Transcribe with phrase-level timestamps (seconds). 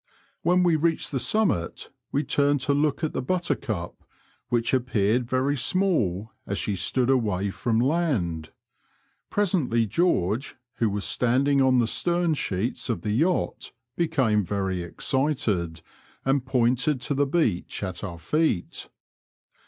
[0.41, 4.03] When we reached the summit we turned to look at the Buttercup*
[4.49, 8.49] which appeared very small as she stood away from land.
[9.29, 15.83] Presently George, who was standing on the stern sheets of the yacht, became very excited,
[16.25, 18.89] and pointed to the beach at our feet.